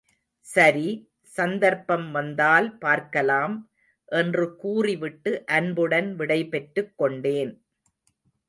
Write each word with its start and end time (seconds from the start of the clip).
சரி, 0.47 0.87
சந்தர்ப்பம் 1.33 2.07
வந்தால் 2.11 2.77
பார்க்கலாம், 2.77 3.55
என்று 4.11 4.55
கூறிவிட்டு 4.55 5.33
அன்புடன் 5.51 6.09
விடைபெற்றுக் 6.15 6.93
கொண்டேன். 6.97 7.53